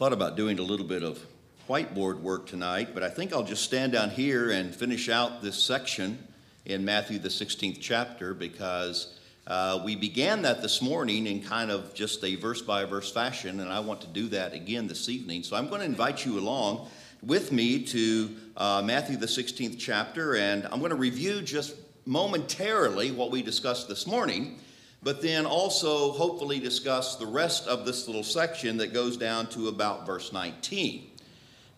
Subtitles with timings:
[0.00, 1.26] thought about doing a little bit of
[1.68, 5.62] whiteboard work tonight, but I think I'll just stand down here and finish out this
[5.62, 6.26] section
[6.64, 11.92] in Matthew, the 16th chapter, because uh, we began that this morning in kind of
[11.92, 15.42] just a verse by verse fashion, and I want to do that again this evening.
[15.42, 16.88] So I'm going to invite you along
[17.22, 21.76] with me to uh, Matthew, the 16th chapter, and I'm going to review just
[22.06, 24.60] momentarily what we discussed this morning
[25.02, 29.68] but then also hopefully discuss the rest of this little section that goes down to
[29.68, 31.10] about verse 19.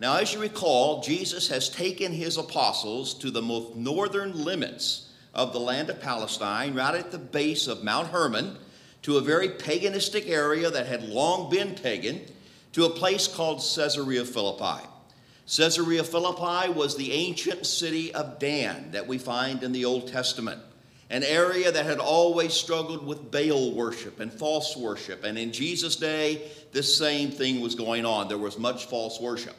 [0.00, 5.52] Now, as you recall, Jesus has taken his apostles to the most northern limits of
[5.52, 8.56] the land of Palestine, right at the base of Mount Hermon,
[9.02, 12.20] to a very paganistic area that had long been pagan,
[12.72, 14.84] to a place called Caesarea Philippi.
[15.46, 20.60] Caesarea Philippi was the ancient city of Dan that we find in the Old Testament
[21.12, 25.24] an area that had always struggled with Baal worship and false worship.
[25.24, 28.28] And in Jesus' day, this same thing was going on.
[28.28, 29.54] There was much false worship.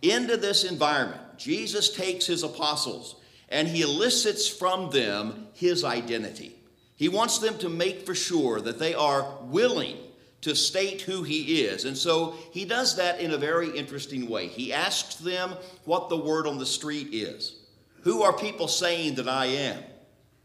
[0.00, 3.16] Into this environment, Jesus takes his apostles
[3.50, 6.56] and he elicits from them his identity.
[6.96, 9.98] He wants them to make for sure that they are willing
[10.40, 11.84] to state who he is.
[11.84, 14.46] And so he does that in a very interesting way.
[14.46, 15.52] He asks them
[15.84, 17.56] what the word on the street is.
[18.00, 19.82] Who are people saying that I am?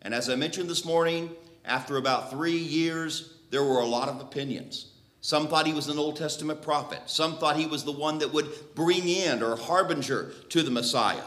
[0.01, 1.31] And as I mentioned this morning,
[1.65, 4.91] after about three years, there were a lot of opinions.
[5.21, 7.01] Some thought he was an Old Testament prophet.
[7.05, 11.23] Some thought he was the one that would bring in or harbinger to the Messiah.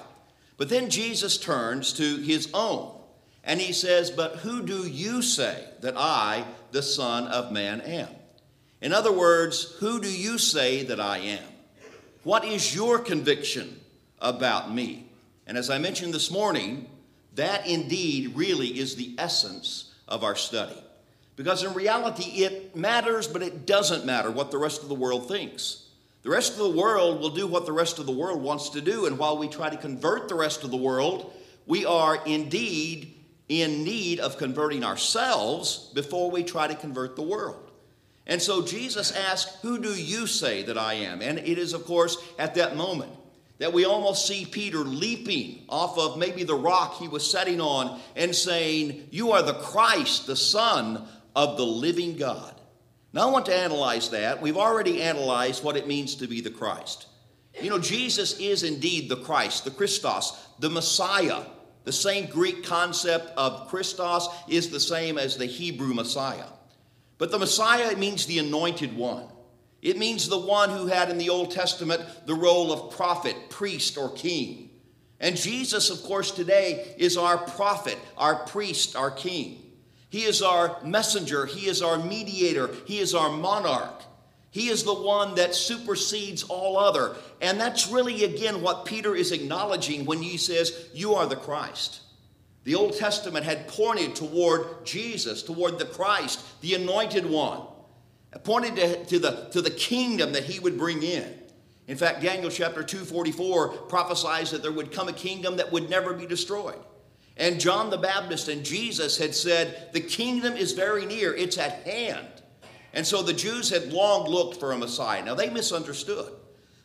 [0.57, 3.01] But then Jesus turns to his own
[3.45, 8.09] and he says, But who do you say that I, the Son of Man, am?
[8.81, 11.45] In other words, who do you say that I am?
[12.25, 13.81] What is your conviction
[14.19, 15.07] about me?
[15.47, 16.89] And as I mentioned this morning,
[17.35, 20.81] that indeed really is the essence of our study.
[21.37, 25.27] Because in reality, it matters, but it doesn't matter what the rest of the world
[25.27, 25.87] thinks.
[26.23, 28.81] The rest of the world will do what the rest of the world wants to
[28.81, 31.33] do, and while we try to convert the rest of the world,
[31.67, 33.15] we are indeed
[33.49, 37.71] in need of converting ourselves before we try to convert the world.
[38.27, 41.21] And so Jesus asked, Who do you say that I am?
[41.21, 43.13] And it is, of course, at that moment
[43.59, 48.01] that we almost see Peter leaping off of maybe the rock he was setting on
[48.17, 51.07] and saying, You are the Christ, the Son
[51.37, 52.61] of the living God.
[53.13, 54.43] Now, I want to analyze that.
[54.43, 57.07] We've already analyzed what it means to be the Christ.
[57.61, 61.43] You know, Jesus is indeed the Christ, the Christos, the Messiah.
[61.85, 66.47] The same Greek concept of Christos is the same as the Hebrew Messiah.
[67.19, 69.29] But the Messiah means the anointed one.
[69.85, 73.99] It means the one who had in the Old Testament the role of prophet, priest,
[73.99, 74.71] or king.
[75.21, 79.61] And Jesus, of course, today is our prophet, our priest, our king.
[80.09, 84.03] He is our messenger, He is our mediator, He is our monarch.
[84.51, 87.17] He is the one that supersedes all other.
[87.43, 92.01] And that's really, again, what Peter is acknowledging when he says, You are the Christ.
[92.63, 97.63] The Old Testament had pointed toward Jesus, toward the Christ, the anointed one
[98.43, 101.33] pointed to, to, the, to the kingdom that he would bring in.
[101.87, 106.15] In fact, Daniel chapter 244 prophesies that there would come a kingdom that would never
[106.15, 106.79] be destroyed.
[107.37, 111.83] And John the Baptist and Jesus had said, The kingdom is very near, it's at
[111.83, 112.29] hand.
[112.93, 115.25] And so the Jews had long looked for a Messiah.
[115.25, 116.33] Now they misunderstood.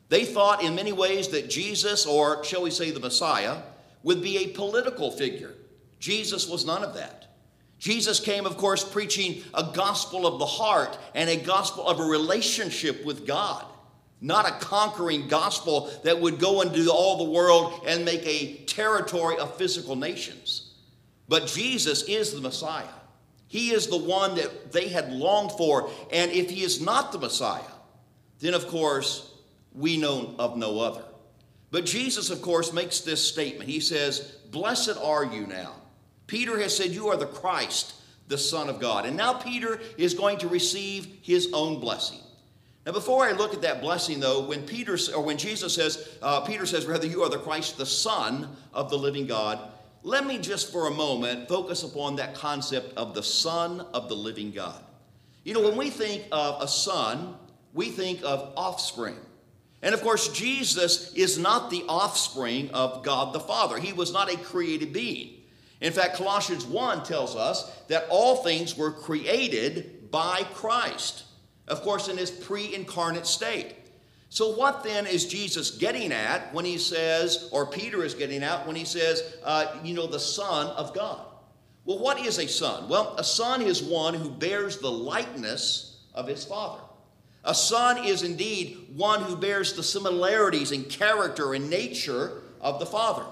[0.09, 3.61] They thought in many ways that Jesus, or shall we say the Messiah,
[4.01, 5.53] would be a political figure.
[5.99, 7.28] Jesus was none of that.
[7.79, 12.03] Jesus came, of course, preaching a gospel of the heart and a gospel of a
[12.03, 13.65] relationship with God,
[14.19, 19.37] not a conquering gospel that would go into all the world and make a territory
[19.37, 20.73] of physical nations.
[21.29, 22.83] But Jesus is the Messiah.
[23.47, 25.89] He is the one that they had longed for.
[26.11, 27.61] And if he is not the Messiah,
[28.39, 29.31] then of course
[29.73, 31.03] we know of no other.
[31.71, 33.69] But Jesus, of course, makes this statement.
[33.69, 34.19] He says,
[34.51, 35.78] Blessed are you now
[36.29, 37.95] Peter has said, You are the Christ,
[38.27, 39.05] the Son of God.
[39.05, 42.19] And now Peter is going to receive his own blessing.
[42.85, 46.41] Now, before I look at that blessing, though, when Peter or when Jesus says, uh,
[46.41, 49.59] Peter says, rather, you are the Christ, the Son of the living God.
[50.03, 54.15] Let me just for a moment focus upon that concept of the Son of the
[54.15, 54.81] living God.
[55.43, 57.35] You know, when we think of a son,
[57.73, 59.15] we think of offspring.
[59.81, 63.79] And of course, Jesus is not the offspring of God the Father.
[63.79, 65.38] He was not a created being.
[65.81, 71.23] In fact, Colossians 1 tells us that all things were created by Christ,
[71.67, 73.75] of course, in his pre incarnate state.
[74.29, 78.67] So, what then is Jesus getting at when he says, or Peter is getting at
[78.67, 81.25] when he says, uh, you know, the Son of God?
[81.85, 82.87] Well, what is a son?
[82.87, 86.81] Well, a son is one who bears the likeness of his father.
[87.43, 92.85] A son is indeed one who bears the similarities in character and nature of the
[92.85, 93.23] father.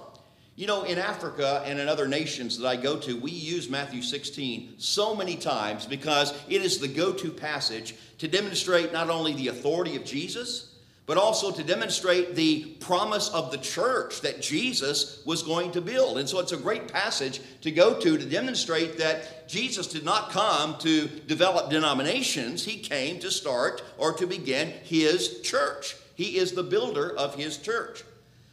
[0.58, 4.02] You know, in Africa and in other nations that I go to, we use Matthew
[4.02, 9.34] 16 so many times because it is the go to passage to demonstrate not only
[9.34, 10.74] the authority of Jesus,
[11.06, 16.18] but also to demonstrate the promise of the church that Jesus was going to build.
[16.18, 20.32] And so it's a great passage to go to to demonstrate that Jesus did not
[20.32, 25.96] come to develop denominations, he came to start or to begin his church.
[26.16, 28.04] He is the builder of his church.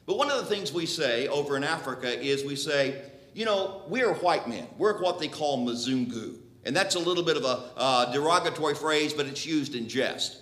[0.06, 3.02] But one of the things we say over in Africa is we say,
[3.32, 4.66] you know, we're white men.
[4.78, 6.36] We're what they call Mzungu.
[6.64, 10.38] And that's a little bit of a uh, derogatory phrase, but it's used in jest.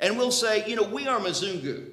[0.00, 1.90] And we'll say, you know, we are Mzungu.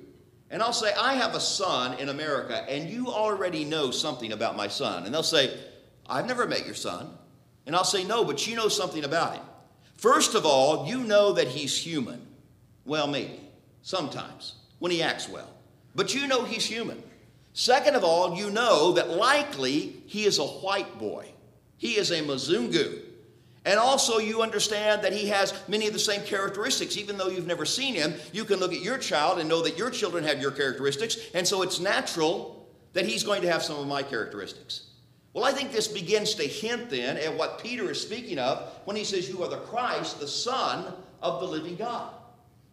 [0.50, 4.58] And I'll say, I have a son in America, and you already know something about
[4.58, 5.06] my son.
[5.06, 5.56] And they'll say,
[6.08, 7.10] I've never met your son.
[7.68, 9.44] And I'll say, no, but you know something about him.
[9.98, 12.26] First of all, you know that he's human.
[12.84, 13.40] Well, maybe,
[13.84, 15.50] sometimes, when he acts well.
[15.94, 17.04] But you know he's human.
[17.54, 21.32] Second of all, you know that likely he is a white boy.
[21.78, 23.02] He is a Mzungu.
[23.66, 26.98] And also, you understand that he has many of the same characteristics.
[26.98, 29.78] Even though you've never seen him, you can look at your child and know that
[29.78, 31.18] your children have your characteristics.
[31.34, 34.86] And so it's natural that he's going to have some of my characteristics.
[35.34, 38.96] Well, I think this begins to hint then at what Peter is speaking of when
[38.96, 42.14] he says, You are the Christ, the Son of the living God.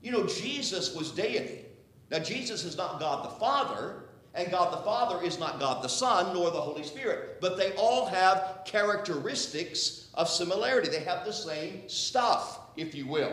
[0.03, 1.65] You know, Jesus was deity.
[2.11, 4.05] Now, Jesus is not God the Father,
[4.37, 7.41] and God the Father is not God the Son nor the Holy Spirit.
[7.41, 10.89] But they all have characteristics of similarity.
[10.89, 13.33] They have the same stuff, if you will.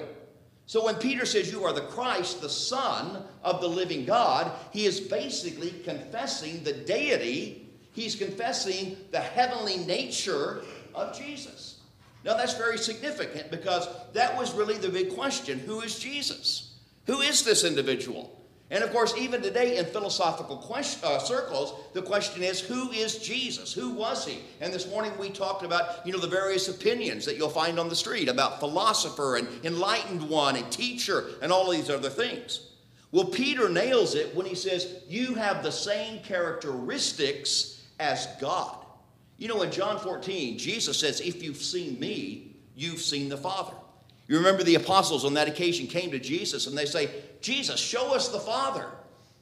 [0.66, 4.86] So when Peter says, You are the Christ, the Son of the living God, he
[4.86, 10.64] is basically confessing the deity, he's confessing the heavenly nature
[10.96, 11.80] of Jesus.
[12.24, 16.74] Now that's very significant because that was really the big question who is Jesus?
[17.08, 18.40] Who is this individual?
[18.74, 23.72] And of course, even today in philosophical uh, circles, the question is, who is Jesus?
[23.72, 24.40] Who was he?
[24.62, 27.88] And this morning we talked about, you know, the various opinions that you'll find on
[27.88, 32.72] the street about philosopher and enlightened one and teacher and all these other things.
[33.12, 38.76] Well, Peter nails it when he says, you have the same characteristics as God.
[39.38, 43.76] You know, in John 14, Jesus says, if you've seen me, you've seen the Father.
[44.28, 47.10] You remember the apostles on that occasion came to Jesus and they say,
[47.42, 48.88] Jesus, show us the Father.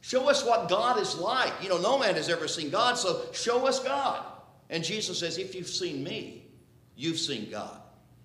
[0.01, 1.53] Show us what God is like.
[1.61, 4.25] You know, no man has ever seen God, so show us God.
[4.69, 6.47] And Jesus says, If you've seen me,
[6.95, 7.77] you've seen God.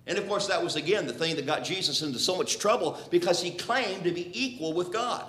[0.07, 2.99] And of course, that was again the thing that got Jesus into so much trouble
[3.11, 5.27] because he claimed to be equal with God.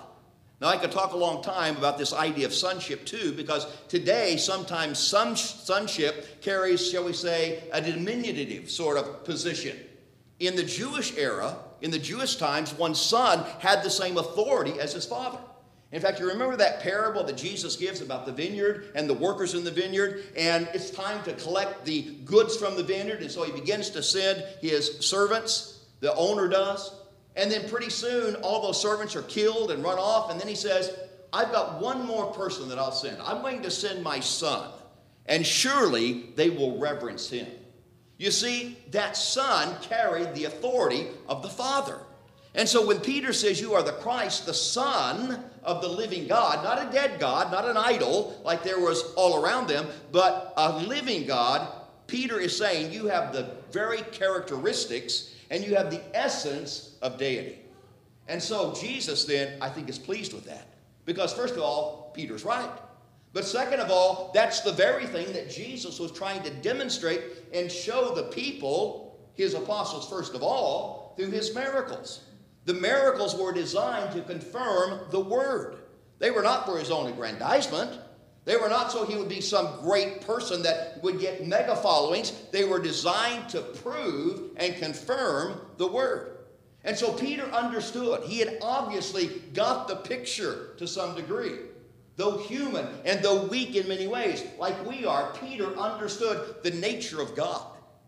[0.62, 4.38] Now, I could talk a long time about this idea of sonship too, because today
[4.38, 9.78] sometimes sonship carries, shall we say, a diminutive sort of position.
[10.40, 14.94] In the Jewish era, in the Jewish times, one son had the same authority as
[14.94, 15.40] his father.
[15.92, 19.54] In fact, you remember that parable that Jesus gives about the vineyard and the workers
[19.54, 23.44] in the vineyard, and it's time to collect the goods from the vineyard, and so
[23.44, 26.94] he begins to send his servants, the owner does,
[27.38, 30.56] and then pretty soon all those servants are killed and run off, and then he
[30.56, 30.94] says,
[31.32, 33.22] I've got one more person that I'll send.
[33.22, 34.70] I'm going to send my son,
[35.26, 37.48] and surely they will reverence him.
[38.18, 42.00] You see, that son carried the authority of the Father.
[42.56, 46.64] And so when Peter says, You are the Christ, the Son of the living God,
[46.64, 50.80] not a dead God, not an idol like there was all around them, but a
[50.80, 51.68] living God,
[52.08, 57.60] Peter is saying, You have the very characteristics and you have the essence of deity.
[58.28, 60.68] And so Jesus then, I think, is pleased with that.
[61.06, 62.70] Because, first of all, Peter's right.
[63.34, 67.22] But second of all, that's the very thing that Jesus was trying to demonstrate
[67.54, 72.24] and show the people, his apostles first of all, through his miracles.
[72.66, 75.78] The miracles were designed to confirm the word.
[76.20, 78.00] They were not for his own aggrandizement.
[78.46, 82.32] They were not so he would be some great person that would get mega followings.
[82.52, 86.38] They were designed to prove and confirm the word.
[86.84, 88.24] And so Peter understood.
[88.24, 91.58] He had obviously got the picture to some degree.
[92.18, 97.22] Though human and though weak in many ways, like we are, Peter understood the nature
[97.22, 97.62] of God.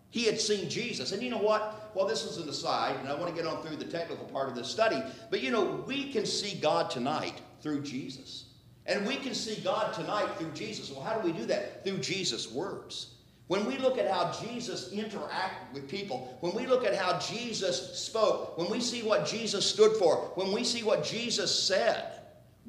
[0.10, 1.12] He had seen Jesus.
[1.12, 1.92] And you know what?
[1.94, 4.50] Well, this is an aside, and I want to get on through the technical part
[4.50, 5.00] of this study.
[5.30, 8.46] But you know, we can see God tonight through Jesus.
[8.88, 10.92] And we can see God tonight through Jesus.
[10.92, 11.84] Well, how do we do that?
[11.84, 13.14] Through Jesus' words.
[13.46, 18.00] When we look at how Jesus interacted with people, when we look at how Jesus
[18.00, 22.19] spoke, when we see what Jesus stood for, when we see what Jesus said,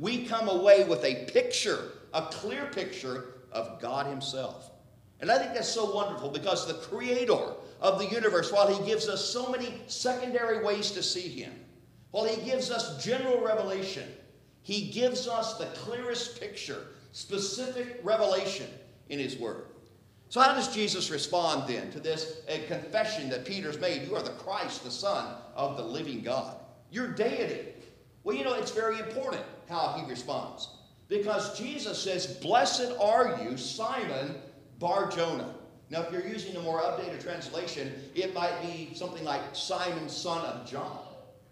[0.00, 4.73] we come away with a picture, a clear picture of God Himself.
[5.21, 9.09] And I think that's so wonderful because the Creator of the universe, while He gives
[9.09, 11.52] us so many secondary ways to see Him,
[12.11, 14.09] While he gives us general revelation,
[14.62, 18.66] he gives us the clearest picture, specific revelation
[19.09, 19.66] in his word.
[20.28, 24.07] So, how does Jesus respond then to this a confession that Peter's made?
[24.07, 26.57] You are the Christ, the Son of the living God.
[26.90, 27.66] Your deity.
[28.23, 30.69] Well, you know, it's very important how he responds.
[31.09, 34.37] Because Jesus says, Blessed are you, Simon
[34.79, 35.55] Bar Jonah.
[35.91, 40.45] Now, if you're using a more updated translation, it might be something like Simon, son
[40.47, 41.00] of John.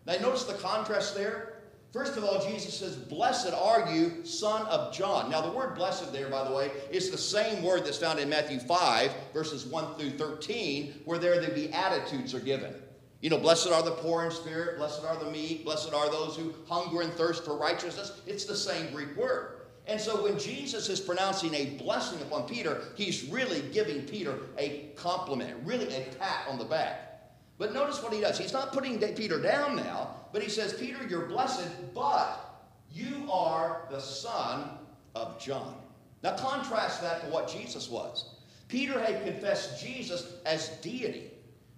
[0.06, 1.54] Now, notice the contrast there.
[1.92, 5.30] First of all, Jesus says, Blessed are you, son of John.
[5.30, 8.28] Now, the word blessed there, by the way, is the same word that's found in
[8.28, 12.74] Matthew 5, verses 1 through 13, where there the Beatitudes are given.
[13.20, 16.36] You know, blessed are the poor in spirit, blessed are the meek, blessed are those
[16.36, 18.20] who hunger and thirst for righteousness.
[18.26, 19.62] It's the same Greek word.
[19.88, 24.90] And so when Jesus is pronouncing a blessing upon Peter, he's really giving Peter a
[24.96, 27.32] compliment, really a pat on the back.
[27.56, 28.38] But notice what he does.
[28.38, 33.82] He's not putting Peter down now, but he says, Peter, you're blessed, but you are
[33.90, 34.70] the son
[35.14, 35.74] of John.
[36.22, 38.36] Now contrast that to what Jesus was.
[38.68, 41.27] Peter had confessed Jesus as deity.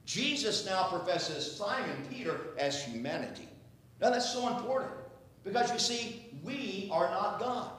[0.04, 3.48] Jesus now professes Simon Peter as humanity.
[4.00, 4.92] Now that's so important
[5.44, 7.70] because you see, we are not God.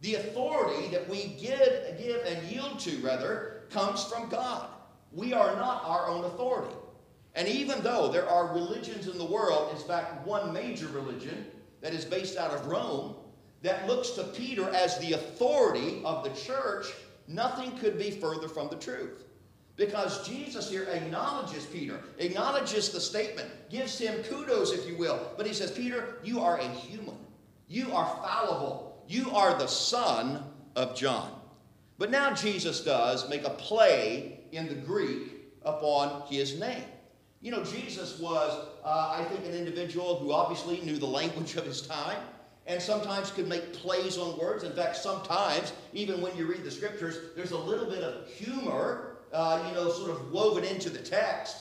[0.00, 4.68] The authority that we give, give and yield to, rather, comes from God.
[5.12, 6.74] We are not our own authority.
[7.34, 11.46] And even though there are religions in the world, in fact, one major religion
[11.80, 13.14] that is based out of Rome,
[13.62, 16.86] that looks to Peter as the authority of the church,
[17.28, 19.24] nothing could be further from the truth.
[19.76, 25.32] Because Jesus here acknowledges Peter, acknowledges the statement, gives him kudos, if you will.
[25.36, 27.16] But he says, Peter, you are a human.
[27.68, 29.02] You are fallible.
[29.08, 30.44] You are the son
[30.76, 31.32] of John.
[31.98, 35.32] But now Jesus does make a play in the Greek
[35.64, 36.84] upon his name.
[37.40, 41.64] You know, Jesus was, uh, I think, an individual who obviously knew the language of
[41.64, 42.18] his time
[42.66, 44.62] and sometimes could make plays on words.
[44.62, 49.11] In fact, sometimes, even when you read the scriptures, there's a little bit of humor,
[49.32, 51.56] uh, you know, sort of woven into the text.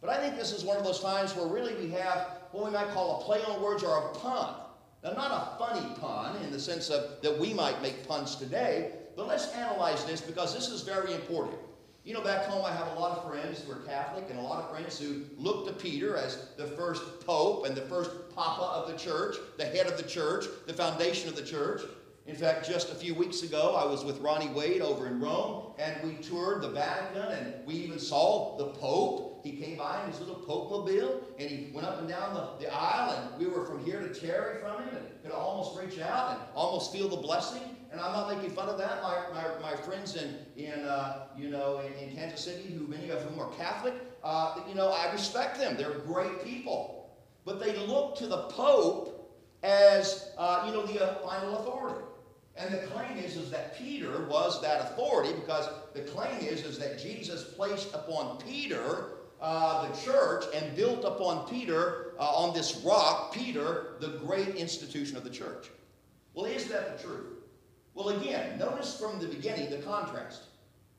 [0.00, 2.70] But I think this is one of those times where really we have what we
[2.70, 4.54] might call a play on words or a pun.
[5.02, 8.92] Now, not a funny pun in the sense of that we might make puns today,
[9.16, 11.58] but let's analyze this because this is very important.
[12.04, 14.42] You know, back home I have a lot of friends who are Catholic and a
[14.42, 18.62] lot of friends who look to Peter as the first pope and the first papa
[18.62, 21.82] of the church, the head of the church, the foundation of the church.
[22.26, 25.72] In fact, just a few weeks ago, I was with Ronnie Wade over in Rome,
[25.78, 29.40] and we toured the Vatican, and we even saw the Pope.
[29.44, 32.64] He came by in his little Pope mobile, and he went up and down the,
[32.64, 36.00] the aisle, and we were from here to Terry from him, and could almost reach
[36.00, 37.62] out and almost feel the blessing
[37.96, 39.02] and I'm not making fun of that.
[39.02, 43.08] My, my, my friends in, in uh, you know, in, in, Kansas City, who many
[43.08, 45.78] of whom are Catholic, uh, you know, I respect them.
[45.78, 47.16] They're great people.
[47.46, 52.04] But they look to the Pope as, uh, you know, the uh, final authority.
[52.58, 56.78] And the claim is, is that Peter was that authority because the claim is, is
[56.78, 59.10] that Jesus placed upon Peter
[59.40, 65.16] uh, the church and built upon Peter, uh, on this rock, Peter, the great institution
[65.16, 65.68] of the church.
[66.34, 67.26] Well, is that the truth?
[67.94, 70.44] Well, again, notice from the beginning the contrast.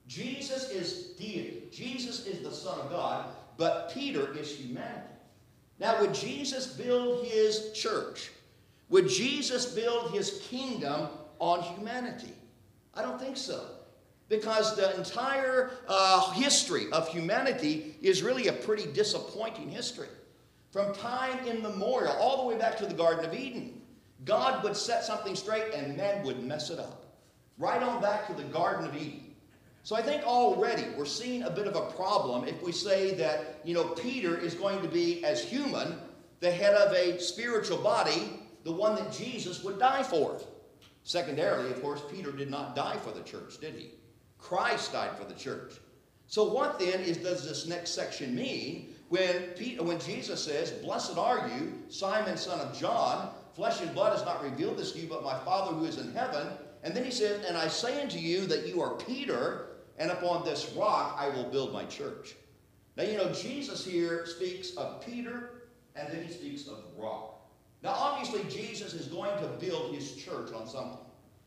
[0.07, 1.63] Jesus is deity.
[1.71, 3.25] Jesus is the Son of God,
[3.57, 5.01] but Peter is humanity.
[5.79, 8.31] Now, would Jesus build his church?
[8.89, 12.33] Would Jesus build his kingdom on humanity?
[12.93, 13.65] I don't think so.
[14.29, 20.09] Because the entire uh, history of humanity is really a pretty disappointing history.
[20.71, 23.81] From time immemorial, all the way back to the Garden of Eden,
[24.25, 27.05] God would set something straight and man would mess it up.
[27.57, 29.27] Right on back to the Garden of Eden.
[29.83, 33.61] So I think already we're seeing a bit of a problem if we say that,
[33.63, 35.97] you know, Peter is going to be, as human,
[36.41, 40.41] the head of a spiritual body, the one that Jesus would die for.
[41.07, 43.91] Secondarily, of course, Peter did not die for the church, did he?
[44.37, 45.75] Christ died for the church.
[46.25, 51.17] So what then is, does this next section mean when, Peter, when Jesus says, Blessed
[51.17, 55.07] are you, Simon son of John, Flesh and blood has not revealed this to you,
[55.07, 56.49] but my Father who is in heaven.
[56.83, 60.43] And then he says, And I say unto you that you are Peter, and upon
[60.43, 62.35] this rock I will build my church.
[62.97, 67.36] Now, you know, Jesus here speaks of Peter, and then he speaks of rock.
[67.83, 70.99] Now, obviously, Jesus is going to build his church on something.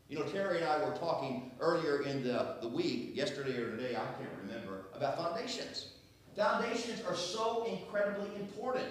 [0.07, 3.95] You know, Terry and I were talking earlier in the, the week, yesterday or today,
[3.95, 5.93] I can't remember, about foundations.
[6.35, 8.87] Foundations are so incredibly important.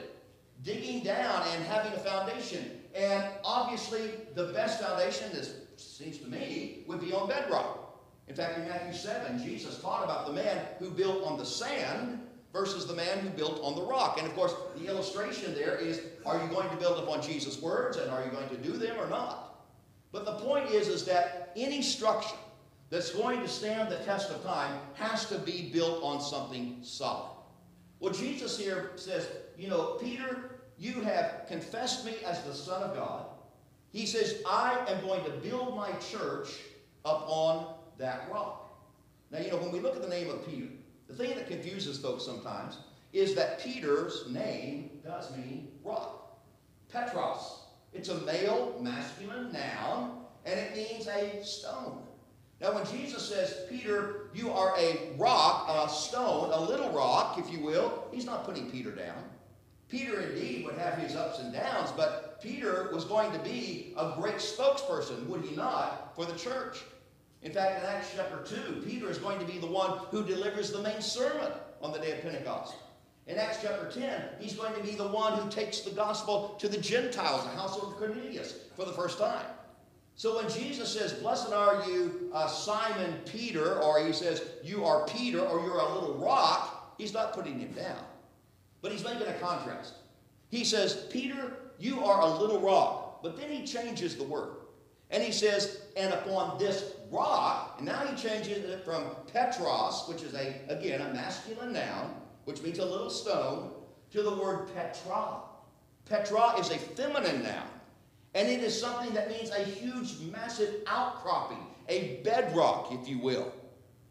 [0.62, 6.84] Digging down and having a foundation and obviously, the best foundation, this seems to me,
[6.86, 8.00] would be on bedrock.
[8.28, 12.20] In fact, in Matthew 7, Jesus taught about the man who built on the sand,
[12.52, 14.18] versus the man who built on the rock.
[14.18, 17.96] And of course, the illustration there is are you going to build upon Jesus' words
[17.96, 19.64] and are you going to do them or not?
[20.12, 22.36] But the point is, is that any structure
[22.90, 27.30] that's going to stand the test of time has to be built on something solid.
[28.00, 32.96] Well, Jesus here says, you know, Peter, you have confessed me as the Son of
[32.96, 33.26] God.
[33.92, 36.48] He says, I am going to build my church
[37.04, 38.72] upon that rock.
[39.30, 40.66] Now, you know, when we look at the name of Peter,
[41.10, 42.78] the thing that confuses folks sometimes
[43.12, 46.38] is that Peter's name does mean rock.
[46.92, 47.64] Petros.
[47.92, 52.02] It's a male, masculine noun, and it means a stone.
[52.60, 57.50] Now, when Jesus says, Peter, you are a rock, a stone, a little rock, if
[57.50, 59.24] you will, he's not putting Peter down.
[59.88, 64.12] Peter indeed would have his ups and downs, but Peter was going to be a
[64.16, 66.84] great spokesperson, would he not, for the church.
[67.42, 70.70] In fact, in Acts chapter 2, Peter is going to be the one who delivers
[70.70, 72.74] the main sermon on the day of Pentecost.
[73.26, 76.68] In Acts chapter 10, he's going to be the one who takes the gospel to
[76.68, 79.46] the Gentiles, the household of Cornelius, for the first time.
[80.16, 85.06] So when Jesus says, Blessed are you, uh, Simon Peter, or he says, You are
[85.06, 88.04] Peter, or you're a little rock, he's not putting him down.
[88.82, 89.94] But he's making a contrast.
[90.50, 93.22] He says, Peter, you are a little rock.
[93.22, 94.56] But then he changes the word.
[95.10, 100.22] And he says, And upon this rock, and now he changes it from Petros, which
[100.22, 102.14] is a, again, a masculine noun,
[102.44, 103.72] which means a little stone,
[104.12, 105.40] to the word Petra.
[106.08, 107.68] Petra is a feminine noun.
[108.34, 113.52] And it is something that means a huge, massive outcropping, a bedrock, if you will.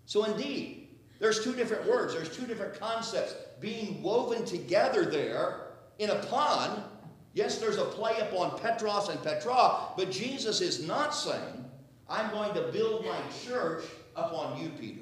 [0.06, 0.90] So, indeed,
[1.20, 5.68] there's two different words, there's two different concepts being woven together there
[6.00, 6.84] in a pun.
[7.34, 11.66] Yes, there's a play upon Petros and Petra, but Jesus is not saying,
[12.10, 13.84] I'm going to build my church
[14.16, 15.02] upon you, Peter.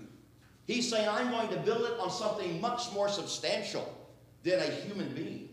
[0.65, 3.97] He's saying, I'm going to build it on something much more substantial
[4.43, 5.47] than a human being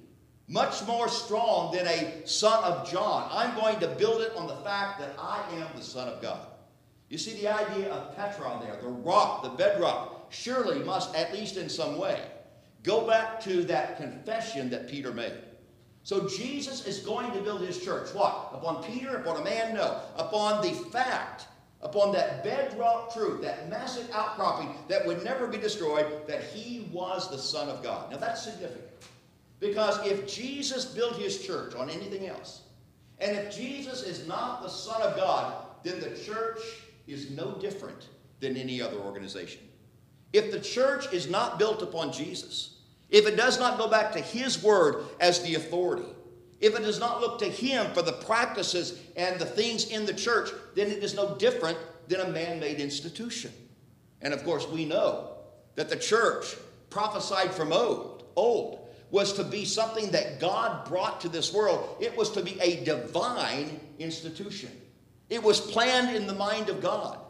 [0.49, 3.29] much more strong than a son of John.
[3.33, 6.47] I'm going to build it on the fact that I am the Son of God.
[7.09, 11.57] You see the idea of Petra there, the rock, the bedrock, surely must, at least
[11.57, 12.21] in some way,
[12.83, 15.33] go back to that confession that Peter made.
[16.05, 18.15] So Jesus is going to build his church.
[18.15, 18.51] What?
[18.53, 19.17] Upon Peter?
[19.17, 19.75] Upon a man?
[19.75, 20.01] No.
[20.17, 21.47] Upon the fact,
[21.81, 27.31] upon that bedrock truth, that massive outcropping that would never be destroyed, that he was
[27.31, 28.11] the Son of God.
[28.11, 28.85] Now that's significant.
[29.61, 32.61] Because if Jesus built his church on anything else,
[33.19, 36.59] and if Jesus is not the Son of God, then the church
[37.07, 38.09] is no different
[38.41, 39.63] than any other organization.
[40.35, 42.74] If the church is not built upon Jesus,
[43.15, 46.09] if it does not go back to his word as the authority,
[46.61, 50.13] if it does not look to him for the practices and the things in the
[50.13, 53.53] church, then it is no different than a man made institution.
[54.21, 55.31] And of course, we know
[55.77, 56.57] that the church
[56.91, 61.97] prophesied from old, old was to be something that God brought to this world.
[62.01, 64.73] It was to be a divine institution.
[65.31, 67.21] It was planned in the mind of God.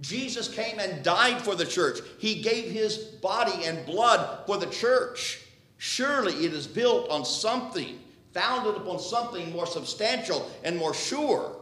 [0.00, 2.00] Jesus came and died for the church.
[2.18, 5.40] He gave his body and blood for the church.
[5.76, 8.00] Surely it is built on something,
[8.32, 11.56] founded upon something more substantial and more sure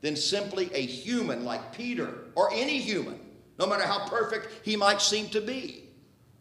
[0.00, 3.18] than simply a human like Peter or any human,
[3.58, 5.88] no matter how perfect he might seem to be,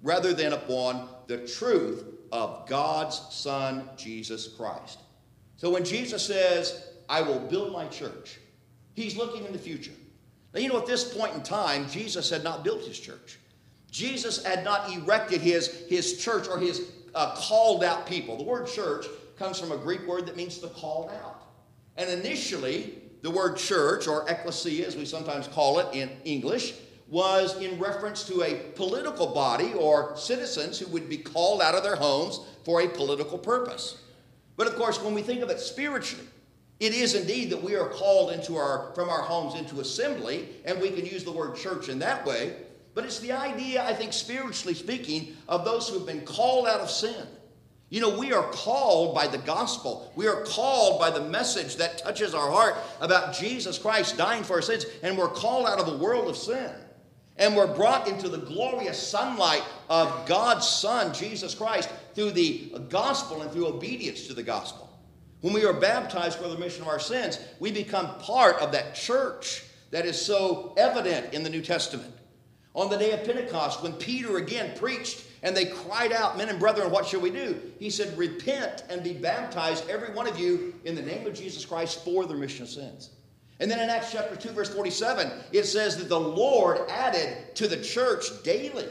[0.03, 4.99] rather than upon the truth of God's Son, Jesus Christ.
[5.55, 8.39] So when Jesus says, I will build my church,
[8.93, 9.93] he's looking in the future.
[10.53, 13.37] Now, you know, at this point in time, Jesus had not built his church.
[13.91, 18.37] Jesus had not erected his, his church or his uh, called out people.
[18.37, 19.05] The word church
[19.37, 21.43] comes from a Greek word that means the called out.
[21.95, 26.73] And initially, the word church, or ecclesia as we sometimes call it in English,
[27.09, 31.83] was in reference to a political body or citizens who would be called out of
[31.83, 34.01] their homes for a political purpose.
[34.57, 36.27] But of course, when we think of it spiritually,
[36.79, 40.79] it is indeed that we are called into our, from our homes into assembly, and
[40.79, 42.55] we can use the word church in that way.
[42.93, 46.79] But it's the idea, I think, spiritually speaking, of those who have been called out
[46.79, 47.27] of sin.
[47.89, 50.11] You know, we are called by the gospel.
[50.15, 54.53] We are called by the message that touches our heart about Jesus Christ dying for
[54.53, 56.71] our sins, and we're called out of a world of sin
[57.37, 63.41] and we're brought into the glorious sunlight of God's Son, Jesus Christ, through the gospel
[63.41, 64.86] and through obedience to the gospel.
[65.41, 68.95] When we are baptized for the remission of our sins, we become part of that
[68.95, 72.13] church that is so evident in the New Testament.
[72.73, 76.59] On the day of Pentecost, when Peter again preached and they cried out, Men and
[76.59, 77.59] brethren, what shall we do?
[77.79, 81.65] He said, Repent and be baptized, every one of you, in the name of Jesus
[81.65, 83.11] Christ for the remission of sins.
[83.59, 87.67] And then in Acts chapter 2, verse 47, it says that the Lord added to
[87.67, 88.87] the church daily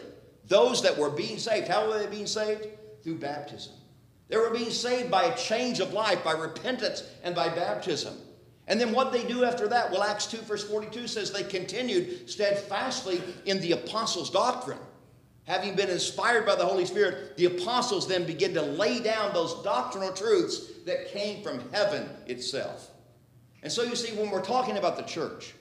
[0.48, 1.68] those that were being saved.
[1.68, 2.66] How were they being saved?
[3.02, 3.72] Through baptism.
[4.28, 8.16] They were being saved by a change of life, by repentance, and by baptism.
[8.68, 9.92] And then what they do after that?
[9.92, 14.78] Well, Acts 2, verse 42 says they continued steadfastly in the apostles' doctrine.
[15.44, 19.62] Having been inspired by the Holy Spirit, the apostles then begin to lay down those
[19.62, 22.90] doctrinal truths that came from heaven itself.
[23.62, 25.54] And so you see, when we're talking about the church,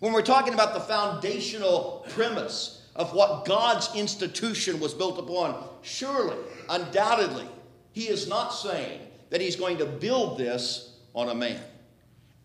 [0.00, 6.36] when we're talking about the foundational premise of what God's institution was built upon, surely,
[6.68, 7.48] undoubtedly,
[7.92, 9.00] He is not saying
[9.30, 11.60] that He's going to build this on a man.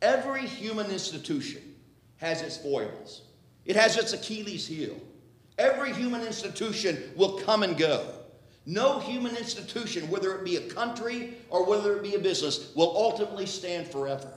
[0.01, 1.75] Every human institution
[2.17, 3.23] has its foibles,
[3.65, 4.99] it has its Achilles heel.
[5.57, 8.13] Every human institution will come and go.
[8.67, 12.95] No human institution, whether it be a country or whether it be a business, will
[12.95, 14.31] ultimately stand forever.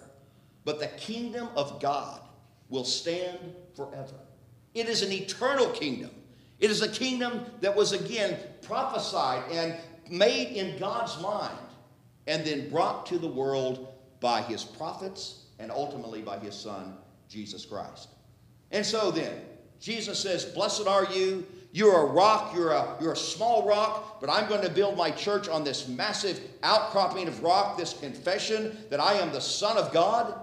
[0.65, 2.23] But the kingdom of God
[2.71, 3.39] will stand
[3.75, 4.15] forever.
[4.73, 6.11] It is an eternal kingdom.
[6.61, 9.75] It is a kingdom that was again prophesied and
[10.11, 11.59] made in God's mind
[12.27, 13.89] and then brought to the world
[14.21, 16.97] by his prophets and ultimately by his son,
[17.29, 18.09] Jesus Christ.
[18.71, 19.33] And so then,
[19.81, 21.47] Jesus says, Blessed are you.
[21.73, 25.11] You're a rock, you're a, you're a small rock, but I'm going to build my
[25.13, 29.93] church on this massive outcropping of rock, this confession that I am the Son of
[29.93, 30.35] God.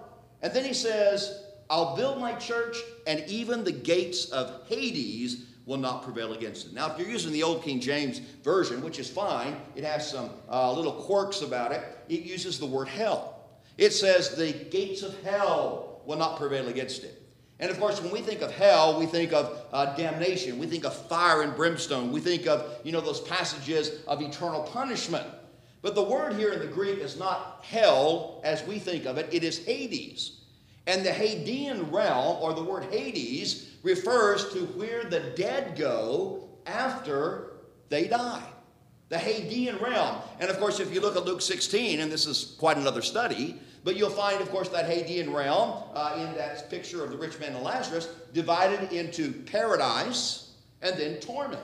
[0.41, 2.77] And then he says, I'll build my church,
[3.07, 6.73] and even the gates of Hades will not prevail against it.
[6.73, 10.31] Now, if you're using the Old King James Version, which is fine, it has some
[10.49, 13.43] uh, little quirks about it, it uses the word hell.
[13.77, 17.21] It says, The gates of hell will not prevail against it.
[17.59, 20.57] And of course, when we think of hell, we think of uh, damnation.
[20.57, 22.11] We think of fire and brimstone.
[22.11, 25.27] We think of, you know, those passages of eternal punishment.
[25.81, 29.27] But the word here in the Greek is not hell as we think of it,
[29.31, 30.39] it is Hades.
[30.87, 37.51] And the Hadean realm, or the word Hades, refers to where the dead go after
[37.89, 38.43] they die.
[39.09, 40.21] The Hadean realm.
[40.39, 43.59] And of course, if you look at Luke 16, and this is quite another study,
[43.83, 47.39] but you'll find, of course, that Hadean realm uh, in that picture of the rich
[47.39, 51.61] man and Lazarus divided into paradise and then torment.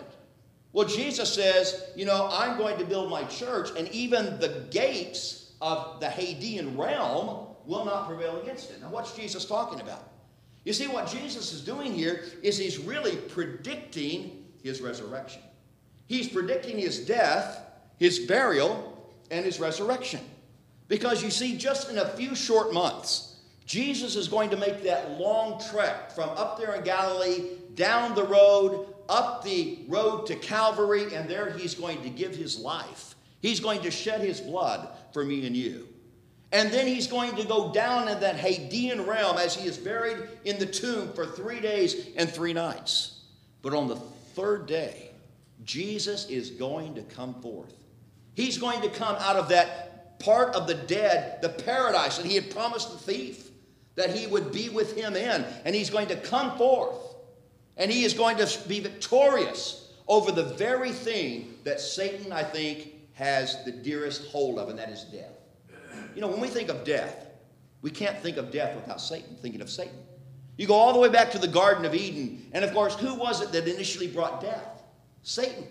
[0.74, 5.52] Well, Jesus says, you know, I'm going to build my church, and even the gates
[5.62, 8.82] of the Hadean realm will not prevail against it.
[8.82, 10.10] Now, what's Jesus talking about?
[10.66, 15.42] You see, what Jesus is doing here is he's really predicting his resurrection.
[16.08, 17.60] He's predicting his death,
[17.98, 20.22] his burial, and his resurrection.
[20.88, 25.12] Because you see, just in a few short months, Jesus is going to make that
[25.20, 31.14] long trek from up there in Galilee, down the road, up the road to Calvary,
[31.14, 33.16] and there he's going to give his life.
[33.42, 35.88] He's going to shed his blood for me and you.
[36.54, 40.18] And then he's going to go down in that Hadean realm as he is buried
[40.46, 43.24] in the tomb for three days and three nights.
[43.64, 45.10] But on the third day,
[45.64, 47.74] Jesus is going to come forth.
[48.36, 52.36] He's going to come out of that part of the dead, the paradise that he
[52.36, 53.50] had promised the thief
[53.96, 55.46] that he would be with him in.
[55.66, 57.14] And he's going to come forth
[57.78, 62.94] and he is going to be victorious over the very thing that Satan, I think,
[63.14, 65.43] has the dearest hold of, and that is death.
[66.16, 67.28] You know, when we think of death,
[67.82, 69.98] we can't think of death without Satan, thinking of Satan.
[70.58, 73.16] You go all the way back to the Garden of Eden, and of course, who
[73.16, 74.84] was it that initially brought death?
[75.24, 75.66] Satan.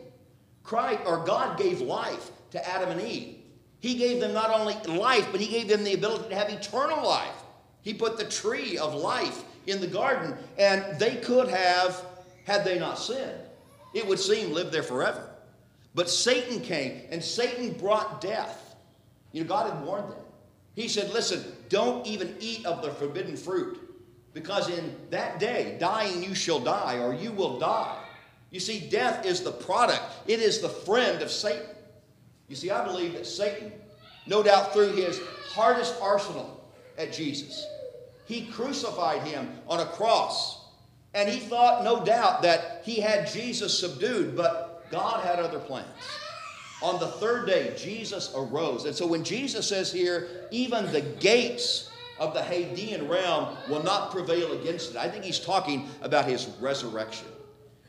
[0.63, 3.37] Christ, or God gave life to Adam and Eve.
[3.81, 7.05] He gave them not only life, but He gave them the ability to have eternal
[7.07, 7.35] life.
[7.83, 12.05] He put the tree of life in the garden, and they could have,
[12.45, 13.41] had they not sinned,
[13.95, 15.29] it would seem, lived there forever.
[15.95, 18.72] But Satan came, and Satan brought death.
[19.33, 20.19] You know, God had warned them.
[20.75, 23.79] He said, Listen, don't even eat of the forbidden fruit,
[24.35, 27.99] because in that day, dying you shall die, or you will die.
[28.51, 31.67] You see, death is the product, it is the friend of Satan.
[32.49, 33.73] You see, I believe that Satan,
[34.27, 36.63] no doubt threw his hardest arsenal
[36.99, 37.67] at Jesus.
[38.27, 40.61] He crucified him on a cross.
[41.15, 45.89] And he thought, no doubt, that he had Jesus subdued, but God had other plans.
[46.83, 48.85] On the third day, Jesus arose.
[48.85, 54.11] And so when Jesus says here, even the gates of the Hadean realm will not
[54.11, 57.29] prevail against it, I think he's talking about his resurrection.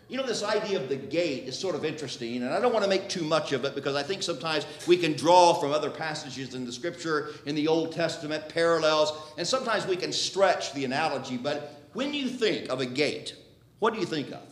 [0.10, 2.84] You know, this idea of the gate is sort of interesting, and I don't want
[2.84, 5.89] to make too much of it because I think sometimes we can draw from other
[5.89, 10.86] passages in the scripture, in the Old Testament, parallels, and sometimes we can stretch the
[10.86, 11.38] analogy.
[11.38, 13.36] But when you think of a gate,
[13.79, 14.43] what do you think of?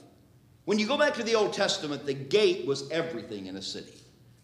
[0.66, 4.01] When you go back to the Old Testament, the gate was everything in a city.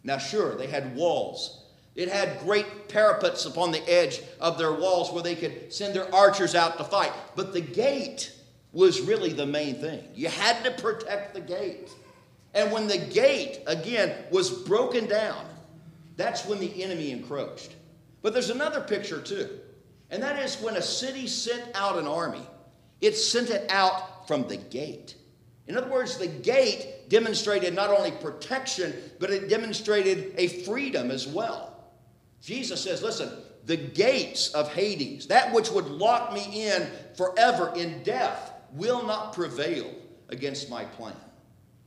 [0.08, 1.66] Now, sure, they had walls.
[1.94, 6.14] It had great parapets upon the edge of their walls where they could send their
[6.16, 7.12] archers out to fight.
[7.36, 8.32] But the gate
[8.72, 10.02] was really the main thing.
[10.16, 11.90] You had to protect the gate.
[12.54, 15.46] And when the gate, again, was broken down,
[16.16, 17.76] that's when the enemy encroached.
[18.22, 19.60] But there's another picture too,
[20.10, 22.48] and that is when a city sent out an army,
[23.02, 25.16] it sent it out from the gate.
[25.68, 31.28] In other words, the gate demonstrated not only protection, but it demonstrated a freedom as
[31.28, 31.74] well.
[32.42, 33.30] Jesus says, listen,
[33.66, 39.34] the gates of Hades, that which would lock me in forever in death, will not
[39.34, 39.94] prevail
[40.30, 41.16] against my plan.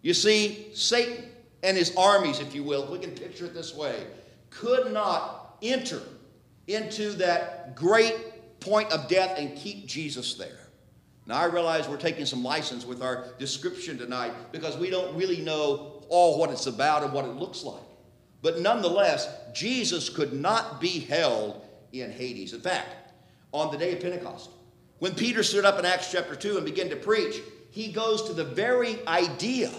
[0.02, 1.24] You see, Satan
[1.62, 4.06] and his armies, if you will, if we can picture it this way,
[4.50, 6.00] could not enter
[6.66, 10.59] into that great point of death and keep Jesus there.
[11.30, 15.40] Now, I realize we're taking some license with our description tonight because we don't really
[15.42, 17.84] know all what it's about and what it looks like.
[18.42, 22.52] But nonetheless, Jesus could not be held in Hades.
[22.52, 23.12] In fact,
[23.52, 24.50] on the day of Pentecost,
[24.98, 27.40] when Peter stood up in Acts chapter 2 and began to preach,
[27.70, 29.70] he goes to the very idea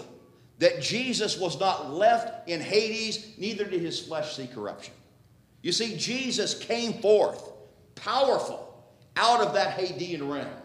[0.58, 4.94] that Jesus was not left in Hades, neither did his flesh see corruption.
[5.60, 7.46] You see, Jesus came forth
[7.94, 8.88] powerful
[9.18, 10.61] out of that Hadean realm.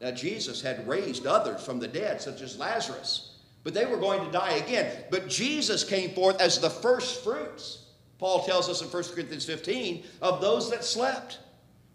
[0.00, 4.24] Now, Jesus had raised others from the dead, such as Lazarus, but they were going
[4.24, 5.04] to die again.
[5.10, 7.84] But Jesus came forth as the first fruits,
[8.18, 11.38] Paul tells us in 1 Corinthians 15, of those that slept.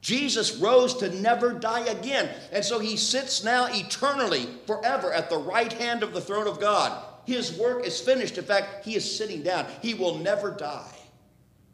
[0.02, 2.30] Jesus rose to never die again.
[2.52, 6.60] And so he sits now eternally, forever, at the right hand of the throne of
[6.60, 7.04] God.
[7.26, 8.38] His work is finished.
[8.38, 9.66] In fact, he is sitting down.
[9.82, 10.96] He will never die.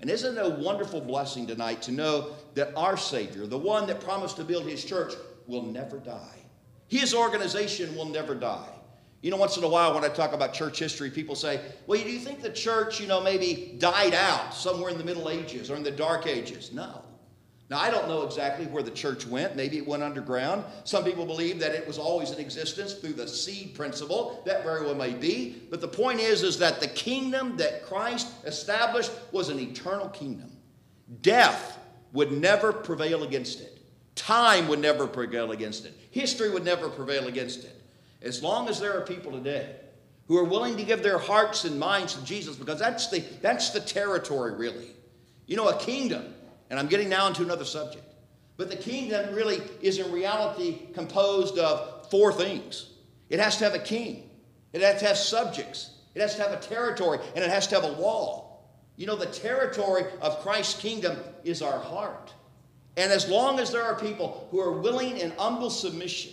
[0.01, 4.01] And isn't it a wonderful blessing tonight to know that our Savior, the one that
[4.01, 5.13] promised to build his church,
[5.47, 6.39] will never die?
[6.87, 8.69] His organization will never die.
[9.21, 11.99] You know, once in a while when I talk about church history, people say, well,
[11.99, 15.71] do you think the church, you know, maybe died out somewhere in the Middle Ages
[15.71, 16.71] or in the Dark Ages?
[16.71, 17.01] No.
[17.67, 19.55] Now, I don't know exactly where the church went.
[19.55, 20.63] Maybe it went underground.
[20.83, 24.43] Some people believe that it was always in existence through the seed principle.
[24.45, 25.63] That very well may be.
[25.71, 30.51] But the point is, is that the kingdom that Christ established was an eternal kingdom.
[31.23, 31.79] Death
[32.13, 33.81] would never prevail against it.
[34.15, 35.93] Time would never prevail against it.
[36.11, 37.81] History would never prevail against it.
[38.21, 39.75] As long as there are people today
[40.27, 43.69] who are willing to give their hearts and minds to Jesus, because that's the, that's
[43.71, 44.91] the territory, really.
[45.45, 46.33] You know, a kingdom
[46.69, 48.03] and I'm getting now into another subject.
[48.57, 52.91] But the kingdom really is in reality composed of four things
[53.27, 54.29] it has to have a king,
[54.71, 57.75] it has to have subjects, it has to have a territory, and it has to
[57.75, 58.69] have a wall.
[58.97, 62.31] You know, the territory of Christ's kingdom is our heart.
[62.97, 66.31] And as long as there are people who are willing in humble submission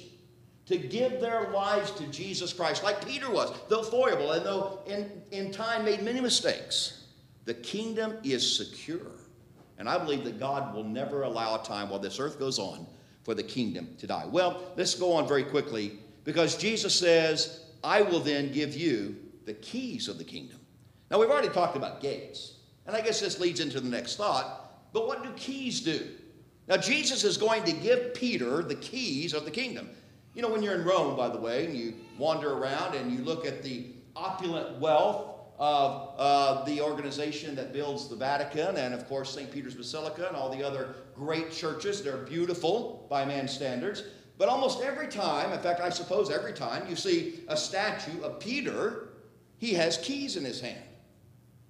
[0.67, 5.11] to give their lives to Jesus Christ, like Peter was, though foible and though in,
[5.33, 7.05] in time made many mistakes,
[7.45, 9.13] the kingdom is secure.
[9.79, 12.87] And I believe that God will never allow a time while this earth goes on
[13.25, 14.27] for the kingdom to die.
[14.27, 19.55] Well, let's go on very quickly because Jesus says, I will then give you the
[19.55, 20.61] keys of the kingdom.
[21.11, 22.55] Now, we've already talked about gates,
[22.87, 24.93] and I guess this leads into the next thought.
[24.93, 26.07] But what do keys do?
[26.69, 29.91] Now, Jesus is going to give Peter the keys of the kingdom.
[30.35, 33.25] You know, when you're in Rome, by the way, and you wander around and you
[33.25, 39.07] look at the opulent wealth of uh, the organization that builds the Vatican and, of
[39.09, 39.51] course, St.
[39.51, 42.03] Peter's Basilica and all the other great churches.
[42.03, 44.05] They're beautiful by man's standards.
[44.39, 48.41] But almost every time, in fact, I suppose every time, you see a statue of
[48.41, 49.11] Peter,
[49.59, 50.83] he has keys in his hand.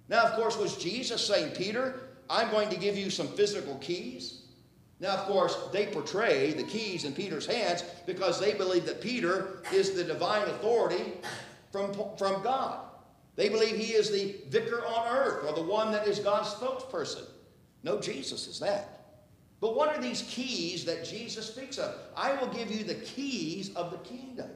[0.09, 4.42] Now, of course, was Jesus saying, Peter, I'm going to give you some physical keys?
[5.03, 9.61] Now, of course, they portray the keys in Peter's hands because they believe that Peter
[9.73, 11.15] is the divine authority
[11.73, 12.79] from, from God.
[13.35, 17.25] They believe he is the vicar on earth or the one that is God's spokesperson.
[17.83, 19.01] No, Jesus is that.
[19.59, 21.93] But what are these keys that Jesus speaks of?
[22.15, 24.51] I will give you the keys of the kingdom.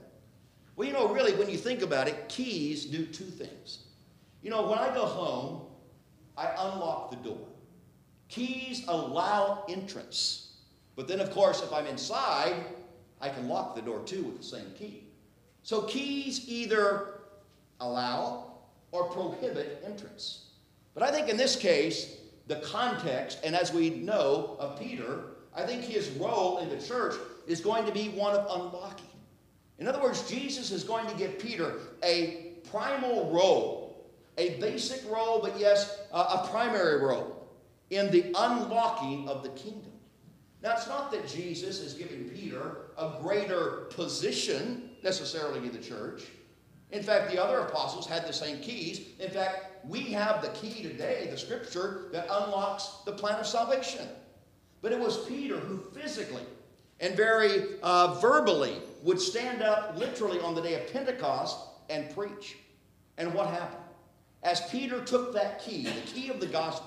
[0.77, 3.79] Well, you know, really, when you think about it, keys do two things.
[4.41, 5.63] You know, when I go home,
[6.37, 7.47] I unlock the door.
[8.29, 10.51] Keys allow entrance.
[10.95, 12.55] But then, of course, if I'm inside,
[13.21, 15.03] I can lock the door too with the same key.
[15.63, 17.19] So keys either
[17.79, 18.53] allow
[18.91, 20.45] or prohibit entrance.
[20.93, 25.23] But I think in this case, the context, and as we know of Peter,
[25.55, 29.05] I think his role in the church is going to be one of unlocking.
[29.79, 35.39] In other words, Jesus is going to give Peter a primal role, a basic role,
[35.41, 37.36] but yes, a primary role
[37.89, 39.91] in the unlocking of the kingdom.
[40.61, 46.23] Now, it's not that Jesus is giving Peter a greater position necessarily in the church.
[46.91, 49.01] In fact, the other apostles had the same keys.
[49.19, 54.07] In fact, we have the key today, the scripture, that unlocks the plan of salvation.
[54.81, 56.43] But it was Peter who physically
[56.99, 61.57] and very uh, verbally would stand up literally on the day of Pentecost
[61.89, 62.57] and preach.
[63.17, 63.83] And what happened?
[64.43, 66.86] As Peter took that key, the key of the gospel,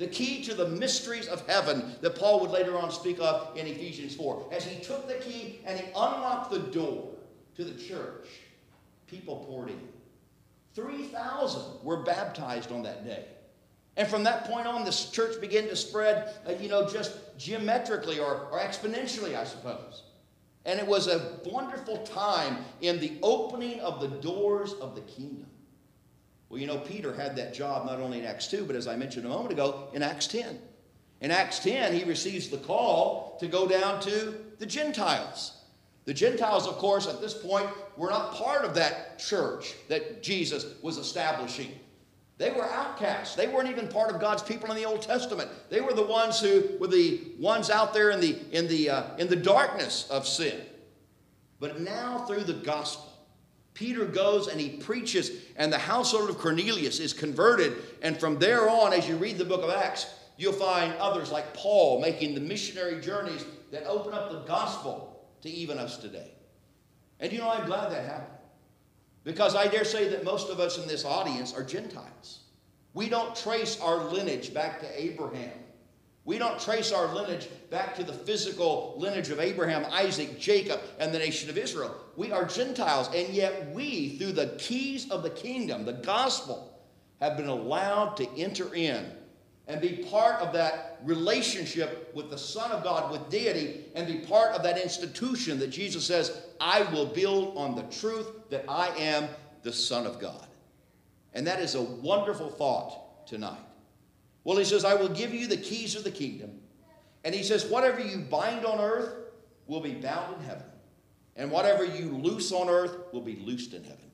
[0.00, 3.66] the key to the mysteries of heaven that Paul would later on speak of in
[3.66, 7.10] Ephesians 4, as he took the key and he unlocked the door
[7.54, 8.26] to the church,
[9.06, 9.78] people poured in.
[10.74, 13.26] 3,000 were baptized on that day.
[13.98, 18.18] And from that point on, the church began to spread, uh, you know, just geometrically
[18.18, 20.04] or, or exponentially, I suppose.
[20.64, 25.46] And it was a wonderful time in the opening of the doors of the kingdom.
[26.50, 28.96] Well, you know, Peter had that job not only in Acts 2, but as I
[28.96, 30.58] mentioned a moment ago, in Acts 10.
[31.20, 35.58] In Acts 10, he receives the call to go down to the Gentiles.
[36.06, 40.66] The Gentiles, of course, at this point, were not part of that church that Jesus
[40.82, 41.70] was establishing.
[42.36, 43.36] They were outcasts.
[43.36, 45.50] They weren't even part of God's people in the Old Testament.
[45.68, 49.16] They were the ones who were the ones out there in the, in the, uh,
[49.18, 50.58] in the darkness of sin.
[51.60, 53.09] But now, through the gospel,
[53.80, 57.78] Peter goes and he preaches, and the household of Cornelius is converted.
[58.02, 60.04] And from there on, as you read the book of Acts,
[60.36, 65.48] you'll find others like Paul making the missionary journeys that open up the gospel to
[65.48, 66.30] even us today.
[67.20, 68.36] And you know, I'm glad that happened.
[69.24, 72.40] Because I dare say that most of us in this audience are Gentiles.
[72.92, 75.58] We don't trace our lineage back to Abraham.
[76.30, 81.12] We don't trace our lineage back to the physical lineage of Abraham, Isaac, Jacob, and
[81.12, 81.92] the nation of Israel.
[82.14, 86.80] We are Gentiles, and yet we, through the keys of the kingdom, the gospel,
[87.20, 89.10] have been allowed to enter in
[89.66, 94.24] and be part of that relationship with the Son of God, with deity, and be
[94.24, 98.90] part of that institution that Jesus says, I will build on the truth that I
[98.90, 99.28] am
[99.64, 100.46] the Son of God.
[101.34, 103.58] And that is a wonderful thought tonight.
[104.44, 106.60] Well, he says, I will give you the keys of the kingdom.
[107.24, 109.14] And he says, whatever you bind on earth
[109.66, 110.64] will be bound in heaven.
[111.36, 114.10] And whatever you loose on earth will be loosed in heaven.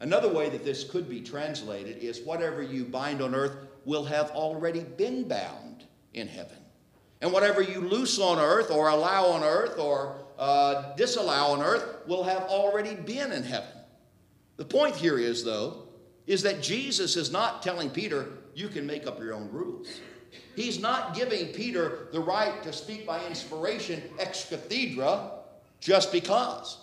[0.00, 4.30] Another way that this could be translated is whatever you bind on earth will have
[4.30, 6.58] already been bound in heaven.
[7.20, 12.06] And whatever you loose on earth or allow on earth or uh, disallow on earth
[12.06, 13.68] will have already been in heaven.
[14.56, 15.86] The point here is, though,
[16.26, 20.00] is that Jesus is not telling Peter, you can make up your own rules.
[20.54, 25.30] He's not giving Peter the right to speak by inspiration ex cathedra
[25.78, 26.78] just because.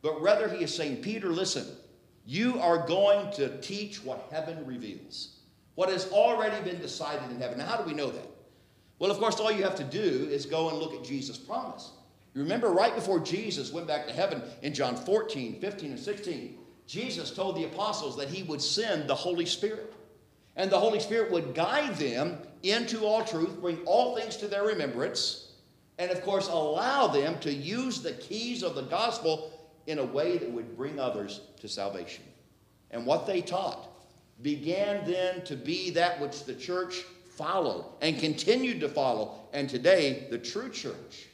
[0.00, 1.66] But rather, he is saying, Peter, listen,
[2.24, 5.40] you are going to teach what heaven reveals,
[5.74, 7.58] what has already been decided in heaven.
[7.58, 8.26] Now, how do we know that?
[8.98, 11.90] Well, of course, all you have to do is go and look at Jesus' promise.
[12.34, 16.58] You remember right before Jesus went back to heaven in John 14, 15, and 16,
[16.86, 19.92] Jesus told the apostles that he would send the Holy Spirit.
[20.56, 24.64] And the Holy Spirit would guide them into all truth, bring all things to their
[24.64, 25.52] remembrance,
[25.98, 29.52] and of course, allow them to use the keys of the gospel
[29.86, 32.24] in a way that would bring others to salvation.
[32.90, 33.88] And what they taught
[34.42, 37.02] began then to be that which the church
[37.36, 39.40] followed and continued to follow.
[39.52, 41.26] And today, the true church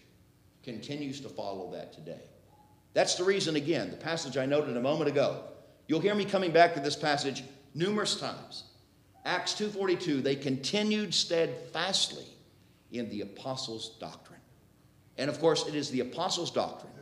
[0.63, 2.21] continues to follow that today.
[2.93, 5.45] That's the reason, again, the passage I noted a moment ago.
[5.87, 8.65] You'll hear me coming back to this passage numerous times.
[9.25, 12.25] Acts 2:42 they continued steadfastly
[12.93, 14.41] in the apostles' doctrine.
[15.19, 16.93] And of course it is the apostles' doctrine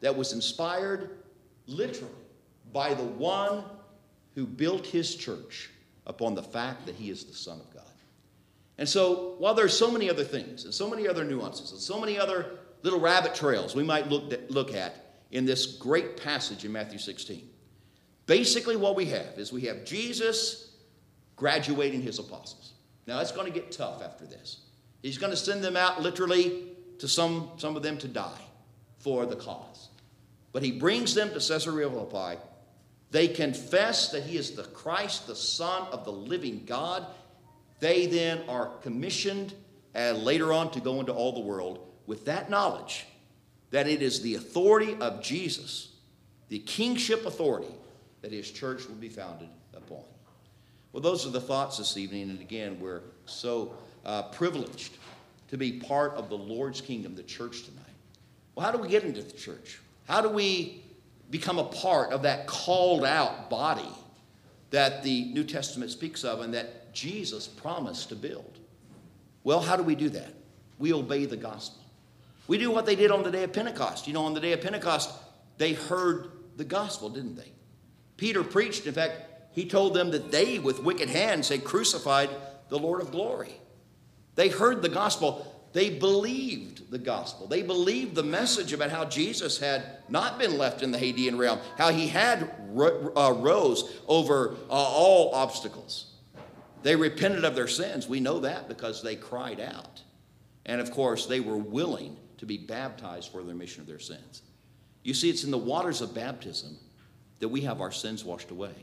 [0.00, 1.18] that was inspired
[1.66, 2.12] literally
[2.72, 3.64] by the one
[4.34, 5.70] who built his church
[6.06, 7.82] upon the fact that he is the son of God.
[8.78, 11.98] And so while there's so many other things and so many other nuances and so
[11.98, 16.72] many other little rabbit trails we might look, look at in this great passage in
[16.72, 17.48] Matthew 16.
[18.26, 20.65] Basically, what we have is we have Jesus
[21.36, 22.72] graduating his apostles.
[23.06, 24.60] Now, it's going to get tough after this.
[25.02, 26.64] He's going to send them out literally
[26.98, 28.40] to some, some of them to die
[28.98, 29.88] for the cause.
[30.52, 32.40] But he brings them to Caesarea Philippi.
[33.10, 37.06] They confess that he is the Christ, the Son of the living God.
[37.78, 39.54] They then are commissioned
[39.94, 43.06] and later on to go into all the world with that knowledge
[43.70, 45.92] that it is the authority of Jesus,
[46.48, 47.74] the kingship authority,
[48.22, 49.48] that his church will be founded.
[50.96, 53.74] Well, those are the thoughts this evening, and again, we're so
[54.06, 54.96] uh, privileged
[55.48, 57.84] to be part of the Lord's kingdom, the church tonight.
[58.54, 59.78] Well, how do we get into the church?
[60.08, 60.82] How do we
[61.28, 63.90] become a part of that called out body
[64.70, 68.58] that the New Testament speaks of and that Jesus promised to build?
[69.44, 70.32] Well, how do we do that?
[70.78, 71.82] We obey the gospel.
[72.48, 74.06] We do what they did on the day of Pentecost.
[74.06, 75.10] You know, on the day of Pentecost,
[75.58, 77.52] they heard the gospel, didn't they?
[78.16, 78.86] Peter preached.
[78.86, 79.25] In fact,
[79.56, 82.28] he told them that they, with wicked hands, had crucified
[82.68, 83.54] the Lord of glory.
[84.34, 85.50] They heard the gospel.
[85.72, 87.46] They believed the gospel.
[87.46, 91.58] They believed the message about how Jesus had not been left in the Hadean realm,
[91.78, 96.12] how he had ro- uh, rose over uh, all obstacles.
[96.82, 98.06] They repented of their sins.
[98.06, 100.02] We know that because they cried out.
[100.66, 104.42] And of course, they were willing to be baptized for the remission of their sins.
[105.02, 106.76] You see, it's in the waters of baptism
[107.38, 108.74] that we have our sins washed away.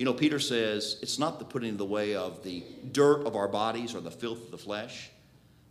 [0.00, 3.36] You know, Peter says it's not the putting in the way of the dirt of
[3.36, 5.10] our bodies or the filth of the flesh,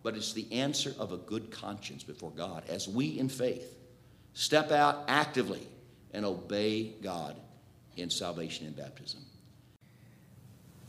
[0.04, 3.76] but it's the answer of a good conscience before God as we, in faith,
[4.34, 5.68] step out actively
[6.14, 7.38] and obey God
[7.98, 9.22] in salvation and baptism.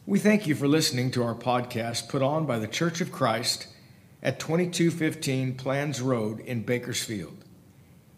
[0.04, 3.68] We thank you for listening to our podcast put on by the Church of Christ
[4.22, 7.46] at 2215 Planz Road in Bakersfield.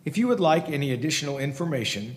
[0.04, 2.16] If you would like any additional information,